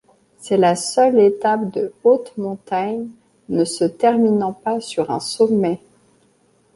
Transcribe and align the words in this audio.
C'est 0.39 0.57
la 0.57 0.75
seule 0.75 1.19
étape 1.19 1.69
de 1.69 1.93
haute-montagne 2.03 3.09
ne 3.49 3.63
se 3.63 3.83
terminant 3.85 4.51
pas 4.53 4.81
sur 4.81 5.11
un 5.11 5.19
sommet. 5.19 5.79